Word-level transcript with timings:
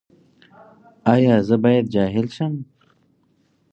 ایا 1.13 1.35
زه 1.47 1.55
باید 1.63 1.85
جاهل 1.93 2.27
شم؟ 2.35 2.53